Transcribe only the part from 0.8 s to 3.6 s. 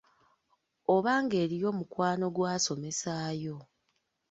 Oba ng'eriyo mukwano gwe asomesaayo.